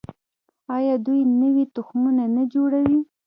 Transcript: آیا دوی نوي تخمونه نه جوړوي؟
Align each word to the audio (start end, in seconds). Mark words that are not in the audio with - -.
آیا 0.75 0.95
دوی 1.05 1.21
نوي 1.41 1.65
تخمونه 1.75 2.25
نه 2.35 2.43
جوړوي؟ 2.53 2.99